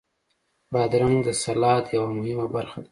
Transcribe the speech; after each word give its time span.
بادرنګ 0.73 1.17
د 1.25 1.29
سلاد 1.43 1.85
یوه 1.95 2.09
مهمه 2.17 2.45
برخه 2.55 2.77
ده. 2.77 2.79